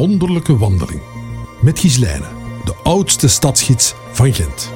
wonderlijke 0.00 0.56
wandeling. 0.56 1.00
Met 1.62 1.78
Gislijne, 1.78 2.26
de 2.64 2.74
oudste 2.82 3.28
stadsgids 3.28 3.94
van 4.12 4.34
Gent. 4.34 4.70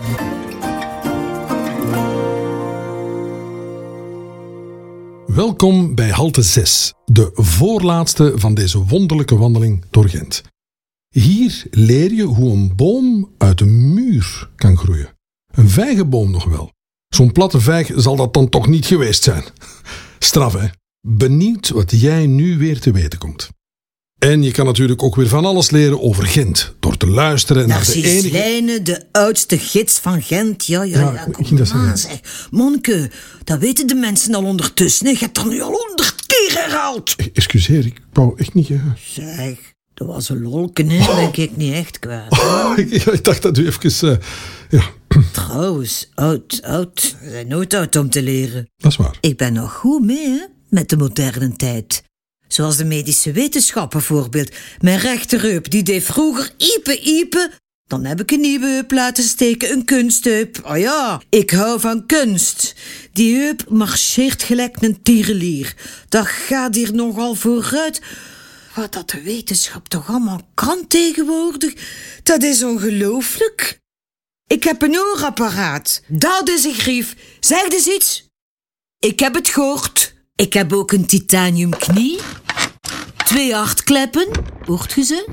Welkom 5.26 5.94
bij 5.94 6.10
halte 6.10 6.42
6, 6.42 6.94
de 7.04 7.30
voorlaatste 7.34 8.32
van 8.36 8.54
deze 8.54 8.84
wonderlijke 8.84 9.36
wandeling 9.36 9.84
door 9.90 10.08
Gent. 10.08 10.42
Hier 11.08 11.66
leer 11.70 12.12
je 12.12 12.22
hoe 12.22 12.52
een 12.52 12.76
boom 12.76 13.30
uit 13.38 13.60
een 13.60 13.94
muur 13.94 14.50
kan 14.56 14.76
groeien. 14.76 15.16
Een 15.52 15.68
vijgenboom 15.68 16.30
nog 16.30 16.44
wel. 16.44 16.72
Zo'n 17.08 17.32
platte 17.32 17.60
vijg 17.60 17.90
zal 17.96 18.16
dat 18.16 18.34
dan 18.34 18.48
toch 18.48 18.66
niet 18.66 18.86
geweest 18.86 19.22
zijn. 19.22 19.44
Straf, 20.18 20.52
hè? 20.52 20.66
Benieuwd 21.00 21.68
wat 21.68 21.90
jij 21.90 22.26
nu 22.26 22.58
weer 22.58 22.80
te 22.80 22.92
weten 22.92 23.18
komt. 23.18 23.52
En 24.24 24.42
je 24.42 24.50
kan 24.52 24.66
natuurlijk 24.66 25.02
ook 25.02 25.16
weer 25.16 25.28
van 25.28 25.44
alles 25.44 25.70
leren 25.70 26.00
over 26.02 26.26
Gent. 26.26 26.74
Door 26.80 26.96
te 26.96 27.06
luisteren 27.06 27.68
naar 27.68 27.84
de 27.84 28.02
enige... 28.02 28.30
Lijne, 28.30 28.82
de 28.82 29.02
oudste 29.12 29.58
gids 29.58 29.98
van 29.98 30.22
Gent. 30.22 30.66
Ja, 30.66 30.82
ja, 30.82 30.98
Ja, 31.00 31.12
ja. 31.12 31.24
Kom 31.32 31.56
dat 31.56 31.70
aan, 31.70 31.98
zeg. 31.98 32.20
Monke, 32.50 33.10
dat 33.44 33.58
weten 33.58 33.86
de 33.86 33.94
mensen 33.94 34.34
al 34.34 34.44
ondertussen. 34.44 35.06
hè. 35.06 35.12
Je 35.12 35.18
hebt 35.18 35.34
dat 35.34 35.46
nu 35.46 35.60
al 35.60 35.70
honderd 35.72 36.26
keer 36.26 36.52
herhaald. 36.62 37.14
Excuseer, 37.32 37.86
ik 37.86 38.00
wou 38.12 38.32
echt 38.36 38.54
niet... 38.54 38.70
eh, 38.70 38.80
Zeg, 39.04 39.56
dat 39.94 40.06
was 40.06 40.28
een 40.28 40.42
lolken, 40.42 40.88
hè. 40.88 41.14
Ben 41.14 41.42
ik 41.44 41.56
niet 41.56 41.72
echt 41.74 41.98
kwaad. 41.98 42.38
ik, 42.78 42.90
ik 42.92 43.24
dacht 43.24 43.42
dat 43.42 43.58
u 43.58 43.66
even... 43.66 44.10
eh, 44.10 44.18
ja, 44.80 44.84
Trouwens, 45.32 46.10
oud, 46.14 46.60
oud. 46.62 47.16
We 47.20 47.30
zijn 47.30 47.48
nooit 47.48 47.74
oud 47.74 47.96
om 47.96 48.10
te 48.10 48.22
leren. 48.22 48.68
dat 48.76 48.90
is 48.90 48.96
waar. 48.96 49.16
Ik 49.20 49.36
ben 49.36 49.52
nog 49.52 49.72
goed 49.72 50.04
mee, 50.04 50.26
hè, 50.28 50.44
met 50.68 50.88
de 50.88 50.96
moderne 50.96 51.56
tijd. 51.56 52.02
Zoals 52.48 52.76
de 52.76 52.84
medische 52.84 53.32
wetenschap 53.32 53.90
bijvoorbeeld. 53.90 54.54
Mijn 54.80 54.98
rechterheup, 54.98 55.70
die 55.70 55.82
deed 55.82 56.04
vroeger 56.04 56.52
iepen, 56.56 56.98
iepen. 56.98 57.50
Dan 57.86 58.04
heb 58.04 58.20
ik 58.20 58.30
een 58.30 58.40
nieuwe 58.40 58.66
heup 58.66 58.90
laten 58.90 59.24
steken, 59.24 59.72
een 59.72 59.84
kunstheup. 59.84 60.60
Oh 60.64 60.78
ja, 60.78 61.22
ik 61.28 61.50
hou 61.50 61.80
van 61.80 62.06
kunst. 62.06 62.74
Die 63.12 63.36
heup 63.36 63.64
marcheert 63.68 64.42
gelijk 64.42 64.82
een 64.82 65.02
tierenlier. 65.02 65.74
Dat 66.08 66.26
gaat 66.26 66.74
hier 66.74 66.94
nogal 66.94 67.34
vooruit. 67.34 68.00
Wat 68.74 68.92
dat 68.92 69.10
de 69.10 69.22
wetenschap 69.22 69.88
toch 69.88 70.08
allemaal 70.08 70.48
kan 70.54 70.86
tegenwoordig. 70.86 71.74
Dat 72.22 72.42
is 72.42 72.62
ongelooflijk. 72.62 73.78
Ik 74.46 74.64
heb 74.64 74.82
een 74.82 74.98
oorapparaat. 74.98 76.02
Dat 76.08 76.48
is 76.48 76.64
een 76.64 76.74
grief. 76.74 77.16
Zeg 77.40 77.68
eens 77.68 77.86
iets. 77.86 78.28
Ik 78.98 79.20
heb 79.20 79.34
het 79.34 79.48
gehoord. 79.48 80.13
Ik 80.36 80.52
heb 80.52 80.72
ook 80.72 80.92
een 80.92 81.06
titanium 81.06 81.70
knie. 81.70 82.18
Twee 83.24 83.54
hartkleppen. 83.54 84.28
Hoort 84.64 84.92
je 84.92 85.02
ze? 85.02 85.28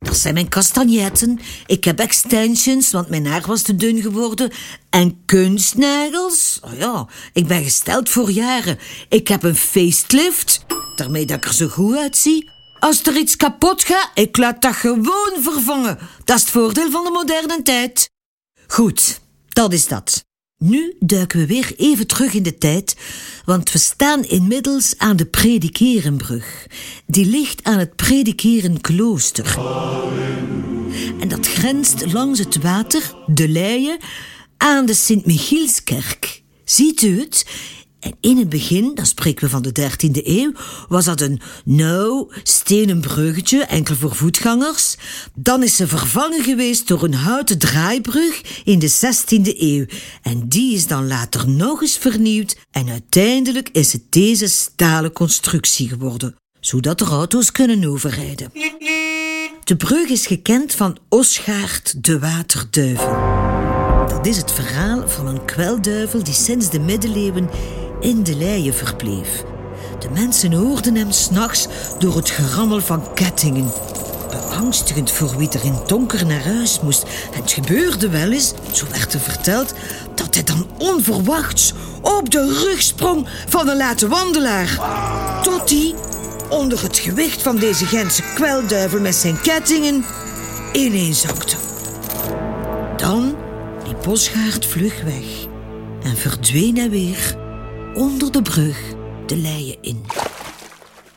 Dat 0.00 0.16
zijn 0.16 0.34
mijn 0.34 0.48
castagnetten. 0.48 1.40
Ik 1.66 1.84
heb 1.84 1.98
extensions, 1.98 2.90
want 2.90 3.08
mijn 3.08 3.26
haar 3.26 3.46
was 3.46 3.62
te 3.62 3.76
dun 3.76 4.02
geworden. 4.02 4.52
En 4.90 5.22
kunstnagels. 5.24 6.60
Oh 6.62 6.78
ja, 6.78 7.08
ik 7.32 7.46
ben 7.46 7.62
gesteld 7.62 8.08
voor 8.08 8.30
jaren. 8.30 8.78
Ik 9.08 9.28
heb 9.28 9.42
een 9.42 9.56
facelift, 9.56 10.64
daarmee 10.96 11.26
dat 11.26 11.36
ik 11.36 11.44
er 11.44 11.54
zo 11.54 11.68
goed 11.68 11.96
uitzie. 11.96 12.50
Als 12.78 13.02
er 13.02 13.16
iets 13.16 13.36
kapot 13.36 13.82
gaat, 13.82 14.10
ik 14.14 14.36
laat 14.36 14.62
dat 14.62 14.74
gewoon 14.74 15.32
vervangen. 15.38 15.98
Dat 16.24 16.36
is 16.36 16.42
het 16.42 16.50
voordeel 16.50 16.90
van 16.90 17.04
de 17.04 17.10
moderne 17.10 17.62
tijd. 17.62 18.10
Goed, 18.66 19.20
dat 19.48 19.72
is 19.72 19.86
dat. 19.86 20.24
Nu 20.58 20.96
duiken 20.98 21.38
we 21.38 21.46
weer 21.46 21.72
even 21.76 22.06
terug 22.06 22.34
in 22.34 22.42
de 22.42 22.58
tijd, 22.58 22.96
want 23.44 23.72
we 23.72 23.78
staan 23.78 24.24
inmiddels 24.24 24.94
aan 24.98 25.16
de 25.16 25.26
Predikerenbrug. 25.26 26.66
Die 27.06 27.26
ligt 27.26 27.64
aan 27.64 27.78
het 27.78 27.96
Predikerenklooster. 27.96 29.58
En 31.20 31.28
dat 31.28 31.46
grenst 31.46 32.12
langs 32.12 32.38
het 32.38 32.62
water, 32.62 33.14
de 33.26 33.48
Leie, 33.48 33.96
aan 34.56 34.86
de 34.86 34.94
Sint-Michielskerk. 34.94 36.42
Ziet 36.64 37.02
u 37.02 37.20
het? 37.20 37.46
En 38.06 38.16
in 38.20 38.38
het 38.38 38.48
begin, 38.48 38.94
dan 38.94 39.06
spreken 39.06 39.44
we 39.44 39.50
van 39.50 39.62
de 39.62 39.72
13e 39.80 40.24
eeuw, 40.26 40.52
was 40.88 41.04
dat 41.04 41.20
een 41.20 41.40
nauw 41.64 42.30
stenen 42.42 43.00
bruggetje, 43.00 43.64
enkel 43.64 43.94
voor 43.94 44.14
voetgangers. 44.14 44.96
Dan 45.34 45.62
is 45.62 45.76
ze 45.76 45.86
vervangen 45.86 46.42
geweest 46.42 46.88
door 46.88 47.02
een 47.02 47.14
houten 47.14 47.58
draaibrug 47.58 48.62
in 48.64 48.78
de 48.78 48.90
16e 48.90 49.58
eeuw. 49.58 49.84
En 50.22 50.48
die 50.48 50.74
is 50.74 50.86
dan 50.86 51.06
later 51.06 51.48
nog 51.48 51.82
eens 51.82 51.96
vernieuwd 51.96 52.56
en 52.70 52.88
uiteindelijk 52.88 53.68
is 53.72 53.92
het 53.92 54.02
deze 54.10 54.48
stalen 54.48 55.12
constructie 55.12 55.88
geworden, 55.88 56.36
zodat 56.60 57.00
er 57.00 57.08
auto's 57.08 57.52
kunnen 57.52 57.84
overrijden. 57.84 58.52
De 59.64 59.76
brug 59.76 60.08
is 60.08 60.26
gekend 60.26 60.74
van 60.74 60.98
Osgaard 61.08 62.04
de 62.04 62.18
Waterduivel. 62.18 63.44
Dat 64.08 64.26
is 64.26 64.36
het 64.36 64.52
verhaal 64.52 65.08
van 65.08 65.26
een 65.26 65.44
kwelduivel 65.44 66.22
die 66.22 66.34
sinds 66.34 66.70
de 66.70 66.80
middeleeuwen 66.80 67.48
in 68.00 68.22
de 68.22 68.36
leien 68.36 68.74
verbleef. 68.74 69.44
De 69.98 70.08
mensen 70.10 70.52
hoorden 70.52 70.94
hem 70.94 71.10
s'nachts 71.10 71.66
door 71.98 72.16
het 72.16 72.30
gerammel 72.30 72.80
van 72.80 73.14
kettingen. 73.14 73.72
Beangstigend 74.30 75.10
voor 75.10 75.36
wie 75.36 75.48
er 75.48 75.64
in 75.64 75.78
donker 75.86 76.26
naar 76.26 76.44
huis 76.44 76.80
moest. 76.80 77.04
Het 77.30 77.52
gebeurde 77.52 78.08
wel 78.08 78.30
eens, 78.30 78.52
zo 78.72 78.86
werd 78.90 79.14
er 79.14 79.20
verteld, 79.20 79.74
dat 80.14 80.34
hij 80.34 80.44
dan 80.44 80.66
onverwachts 80.78 81.72
op 82.00 82.30
de 82.30 82.62
rug 82.64 82.82
sprong 82.82 83.28
van 83.48 83.68
een 83.68 83.76
late 83.76 84.08
wandelaar. 84.08 84.80
Tot 85.42 85.70
hij, 85.70 85.94
onder 86.48 86.82
het 86.82 86.98
gewicht 86.98 87.42
van 87.42 87.56
deze 87.56 87.86
Gentse 87.86 88.22
kwelduivel 88.34 89.00
met 89.00 89.14
zijn 89.14 89.40
kettingen, 89.40 90.04
ineenzakte. 90.72 91.56
Dan 92.96 93.34
liep 93.86 94.02
Bosgaard 94.02 94.66
vlug 94.66 95.02
weg 95.02 95.46
en 96.02 96.16
verdween 96.16 96.76
hij 96.76 96.90
weer 96.90 97.36
onder 97.96 98.32
de 98.32 98.42
brug 98.42 98.94
de 99.26 99.36
leien 99.36 99.76
in. 99.80 100.04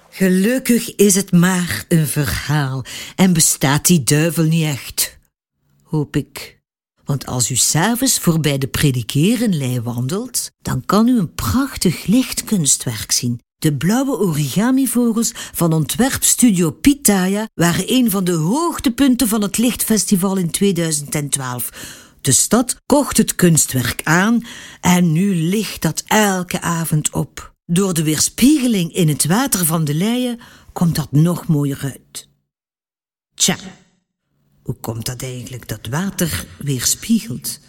Gelukkig 0.10 0.96
is 0.96 1.16
het 1.16 1.32
maar 1.32 1.86
een 1.88 2.08
verhaal 2.08 2.86
en 3.16 3.34
bestaat 3.34 3.86
die 3.86 4.04
duivel 4.04 4.44
niet 4.44 4.64
echt. 4.64 5.20
Hoop 5.84 6.16
ik. 6.16 6.60
Want 7.04 7.26
als 7.26 7.52
u 7.52 7.56
s'avonds 7.56 8.20
voorbij 8.20 8.58
de 8.58 8.68
predikerenlei 8.68 9.82
wandelt, 9.82 10.52
dan 10.62 10.86
kan 10.86 11.08
u 11.08 11.20
een 11.20 11.34
prachtig 11.34 12.06
lichtkunstwerk 12.06 13.12
zien. 13.12 13.40
De 13.58 13.76
blauwe 13.78 14.18
origamivogels 14.18 15.32
van 15.34 15.74
ontwerpstudio 15.74 16.72
Pitaya 16.72 17.48
waren 17.54 17.94
een 17.94 18.12
van 18.12 18.24
de 18.24 18.32
hoogtepunten 18.32 19.28
van 19.28 19.42
het 19.42 19.58
Lichtfestival 19.58 20.38
in 20.38 20.52
2012. 20.52 21.70
De 22.22 22.32
stad 22.32 22.82
kocht 22.86 23.18
het 23.18 23.36
kunstwerk 23.36 24.02
aan 24.04 24.46
en 24.82 25.12
nu 25.12 25.36
ligt 25.36 25.82
dat 25.82 26.04
elke 26.08 26.62
avond 26.62 27.10
op. 27.12 27.54
Door 27.66 27.94
de 27.94 28.04
weerspiegeling 28.04 28.94
in 28.94 29.08
het 29.08 29.26
water 29.26 29.66
van 29.66 29.84
de 29.84 29.94
leien 29.94 30.40
komt 30.74 30.96
dat 30.96 31.12
nog 31.12 31.48
mooier 31.48 31.80
uit. 31.82 32.28
Tja, 33.34 33.58
hoe 34.64 34.76
komt 34.76 35.06
dat 35.06 35.22
eigenlijk 35.22 35.68
dat 35.68 35.88
water 35.90 36.46
weerspiegelt? 36.58 37.60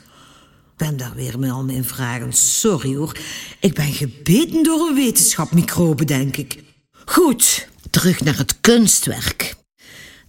Ik 0.71 0.87
ben 0.87 0.97
daar 0.97 1.15
weer 1.15 1.39
met 1.39 1.51
al 1.51 1.65
mijn 1.65 1.85
vragen. 1.85 2.33
Sorry 2.33 2.97
hoor. 2.97 3.19
Ik 3.61 3.75
ben 3.75 3.93
gebeten 3.93 4.63
door 4.63 4.89
een 4.89 4.95
wetenschapmicrobe, 4.95 6.05
denk 6.05 6.37
ik. 6.37 6.65
Goed, 7.05 7.69
terug 7.91 8.21
naar 8.21 8.37
het 8.37 8.61
kunstwerk. 8.61 9.60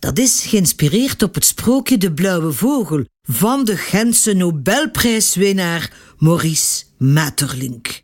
Dat 0.02 0.20
is 0.20 0.44
geïnspireerd 0.46 1.24
op 1.24 1.36
het 1.36 1.46
sprookje 1.46 1.98
De 1.98 2.14
Blauwe 2.14 2.52
Vogel 2.52 3.06
van 3.22 3.66
de 3.66 3.78
Gentse 3.78 4.34
Nobelprijswinnaar 4.34 5.94
Maurice 6.18 6.84
Maeterlinck. 6.98 8.04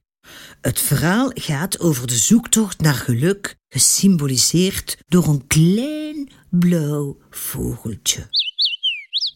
Het 0.61 0.79
verhaal 0.79 1.31
gaat 1.33 1.79
over 1.79 2.07
de 2.07 2.17
zoektocht 2.17 2.81
naar 2.81 2.93
geluk, 2.93 3.55
gesymboliseerd 3.69 4.97
door 5.07 5.27
een 5.27 5.47
klein 5.47 6.29
blauw 6.49 7.17
vogeltje. 7.29 8.29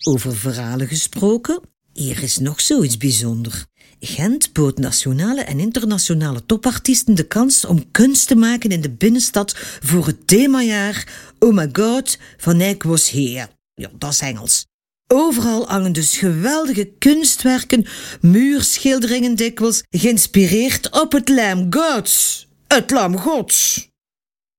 Over 0.04 0.36
verhalen 0.36 0.88
gesproken, 0.88 1.62
hier 1.94 2.24
is 2.24 2.38
nog 2.38 2.62
zoiets 2.62 2.98
bijzonder. 2.98 3.66
Gent 4.04 4.54
bood 4.54 4.78
nationale 4.78 5.42
en 5.42 5.60
internationale 5.60 6.46
topartiesten 6.46 7.16
de 7.16 7.28
kans 7.28 7.66
om 7.66 7.92
kunst 7.92 8.28
te 8.28 8.36
maken 8.36 8.70
in 8.70 8.82
de 8.82 8.90
binnenstad 8.90 9.56
voor 9.82 10.06
het 10.06 10.28
themajaar 10.28 11.31
Oh 11.44 11.54
my 11.54 11.70
god, 11.72 12.18
Van 12.38 12.60
Eyck 12.60 12.84
was 12.84 13.10
here. 13.10 13.50
Ja, 13.74 13.90
dat 13.98 14.12
is 14.12 14.20
Engels. 14.20 14.66
Overal 15.08 15.68
hangen 15.68 15.94
dus 15.94 16.18
geweldige 16.18 16.92
kunstwerken, 17.00 17.86
muurschilderingen 18.22 19.36
dikwijls, 19.36 19.84
geïnspireerd 19.90 21.02
op 21.02 21.12
het 21.12 21.30
lam 21.30 21.68
gods. 21.74 22.48
Het 22.68 22.92
lam 22.92 23.18
gods. 23.18 23.90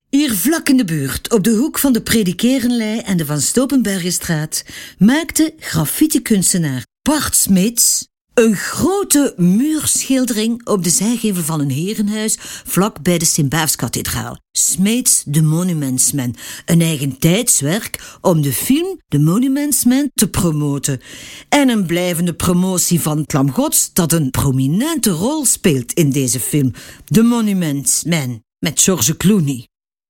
Hier 0.08 0.34
vlak 0.34 0.68
in 0.68 0.76
de 0.76 0.84
buurt, 0.84 1.32
op 1.32 1.44
de 1.44 1.50
hoek 1.50 1.78
van 1.78 1.92
de 1.92 2.02
Predikerenlei 2.02 2.98
en 2.98 3.16
de 3.16 3.26
Van 3.26 3.40
Stopenbergenstraat, 3.40 4.64
maakte 4.98 5.54
graffiti-kunstenaar 5.58 6.86
Bart 7.02 7.36
Smits 7.36 8.06
Een 8.34 8.56
grote 8.56 9.34
muurschildering 9.36 10.66
op 10.66 10.84
de 10.84 10.90
zijgevel 10.90 11.42
van 11.42 11.60
een 11.60 11.70
herenhuis 11.70 12.36
vlak 12.64 13.02
bij 13.02 13.18
de 13.18 13.24
Sint-Baafskathedraal. 13.24 14.38
Smeets 14.52 15.22
de 15.26 15.42
Monumentsman. 15.42 16.34
Een 16.66 16.80
eigen 16.80 17.18
tijdswerk 17.18 18.18
om 18.20 18.42
de 18.42 18.52
film 18.52 19.00
De 19.08 19.18
Monumentsman 19.18 20.10
te 20.14 20.28
promoten. 20.28 21.00
En 21.48 21.68
een 21.68 21.86
blijvende 21.86 22.34
promotie 22.34 23.00
van 23.00 23.18
het 23.18 23.50
Gods 23.50 23.92
dat 23.92 24.12
een 24.12 24.30
prominente 24.30 25.10
rol 25.10 25.44
speelt 25.44 25.92
in 25.92 26.10
deze 26.10 26.40
film. 26.40 26.72
The 27.04 27.22
Monumentsman 27.22 28.42
met 28.58 28.80
George 28.80 29.16
Clooney. 29.16 29.66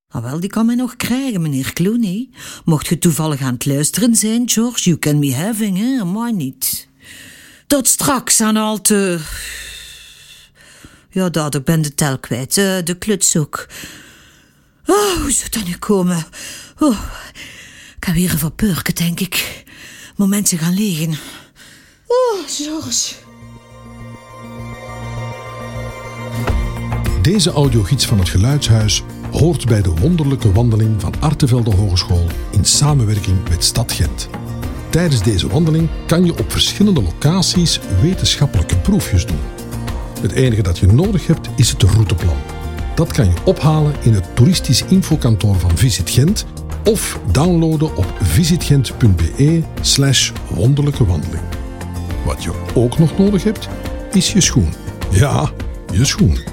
Ah 0.09 0.23
wel, 0.23 0.41
die 0.41 0.51
kan 0.51 0.67
mij 0.67 0.75
nog 0.75 0.97
krijgen, 0.97 1.43
meneer 1.43 1.73
Clooney. 1.73 2.29
Mocht 2.65 2.87
je 2.87 2.99
toevallig 2.99 3.41
aan 3.41 3.55
het 3.55 3.67
luisteren 3.67 4.17
zijn, 4.17 4.49
George, 4.49 4.83
you 4.83 4.99
can 4.99 5.21
be 5.21 5.35
having, 5.35 5.79
hè, 5.79 6.05
maar 6.05 6.33
niet. 6.33 6.91
Tot 7.73 7.89
straks 7.89 8.41
aan 8.41 8.57
al 8.57 8.81
te... 8.81 9.21
Ja, 11.11 11.29
dat, 11.29 11.55
ik 11.55 11.65
ben 11.65 11.83
de 11.83 11.95
tel 11.95 12.19
kwijt. 12.19 12.57
Uh, 12.57 12.79
de 12.85 12.95
kluts 12.99 13.37
ook. 13.37 13.67
Oh, 14.87 15.21
hoe 15.21 15.33
zou 15.33 15.51
dat 15.51 15.65
nu 15.65 15.77
komen? 15.77 16.25
Oh, 16.79 16.99
ik 17.97 18.05
heb 18.05 18.15
weer 18.15 18.33
een 18.33 18.39
verpurken, 18.39 18.95
denk 18.95 19.21
ik. 19.21 19.65
Momenten 20.17 20.59
gaan 20.59 20.75
liggen. 20.75 21.19
Oh, 22.07 22.49
George. 22.49 23.15
Deze 27.23 27.51
audiogids 27.51 28.07
van 28.07 28.19
het 28.19 28.29
Geluidshuis 28.29 29.03
hoort 29.31 29.67
bij 29.67 29.83
de 29.83 29.91
wonderlijke 29.91 30.53
wandeling 30.53 31.01
van 31.01 31.15
Artevelde 31.21 31.75
Hogeschool 31.75 32.27
in 32.51 32.65
samenwerking 32.65 33.49
met 33.49 33.65
Stad 33.65 33.93
Gent. 33.93 34.29
Tijdens 34.93 35.23
deze 35.23 35.49
wandeling 35.49 35.89
kan 36.07 36.25
je 36.25 36.39
op 36.39 36.53
verschillende 36.53 37.03
locaties 37.03 37.81
wetenschappelijke 38.01 38.77
proefjes 38.77 39.27
doen. 39.27 39.41
Het 40.21 40.33
enige 40.33 40.63
dat 40.63 40.79
je 40.79 40.87
nodig 40.87 41.27
hebt 41.27 41.49
is 41.57 41.71
het 41.71 41.83
routeplan. 41.83 42.37
Dat 42.95 43.13
kan 43.13 43.25
je 43.25 43.35
ophalen 43.45 43.95
in 44.03 44.13
het 44.13 44.37
toeristisch 44.37 44.85
infokantoor 44.85 45.55
van 45.59 45.77
Visit 45.77 46.11
Gent 46.11 46.47
of 46.85 47.21
downloaden 47.31 47.97
op 47.97 48.15
visitgent.be 48.23 49.63
slash 49.81 50.33
wonderlijke 50.51 51.07
wandeling. 51.07 51.43
Wat 52.25 52.43
je 52.43 52.53
ook 52.75 52.99
nog 52.99 53.19
nodig 53.19 53.45
hebt, 53.45 53.69
is 54.13 54.33
je 54.33 54.41
schoen. 54.41 54.73
Ja, 55.11 55.51
je 55.93 56.05
schoen. 56.05 56.52